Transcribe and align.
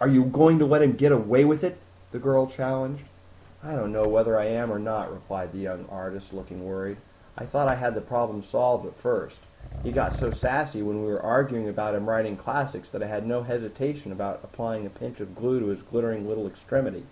"Are 0.00 0.08
you 0.08 0.22
going 0.24 0.58
to 0.58 0.66
let 0.66 0.82
him 0.82 0.92
get 0.92 1.12
away 1.12 1.42
with 1.46 1.64
it?" 1.64 1.78
the 2.10 2.18
girl 2.18 2.46
challenged. 2.46 3.04
"I 3.64 3.74
don't 3.74 3.90
know 3.90 4.06
whether 4.06 4.38
I 4.38 4.44
am 4.44 4.70
or 4.70 4.78
not," 4.78 5.10
replied 5.10 5.52
the 5.52 5.58
young 5.58 5.86
artist, 5.90 6.34
looking 6.34 6.66
worried. 6.68 6.98
"I 7.38 7.46
thought 7.46 7.66
I 7.66 7.76
had 7.76 7.94
the 7.94 8.02
problem 8.02 8.42
solved 8.42 8.84
at 8.84 8.98
first. 8.98 9.40
He 9.82 9.92
got 9.92 10.14
so 10.14 10.30
sassy 10.30 10.82
when 10.82 11.00
we 11.06 11.10
were 11.10 11.22
arguing 11.22 11.70
about 11.70 11.94
him 11.94 12.06
writing 12.06 12.36
classics 12.36 12.90
that 12.90 13.02
I 13.02 13.06
had 13.06 13.26
no 13.26 13.42
hesitation 13.44 14.12
about 14.12 14.44
applying 14.44 14.84
a 14.84 14.90
pinch 14.90 15.20
of 15.20 15.34
glue 15.34 15.60
to 15.60 15.68
his 15.68 15.80
glittering 15.80 16.28
little 16.28 16.46
extremity. 16.46 17.06